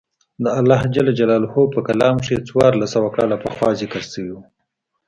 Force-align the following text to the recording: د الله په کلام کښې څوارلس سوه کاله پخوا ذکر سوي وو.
د 0.43 0.45
الله 0.59 0.81
په 1.75 1.79
کلام 1.87 2.15
کښې 2.23 2.37
څوارلس 2.47 2.89
سوه 2.95 3.09
کاله 3.17 3.35
پخوا 3.43 3.69
ذکر 3.81 4.01
سوي 4.13 4.31
وو. 4.33 4.43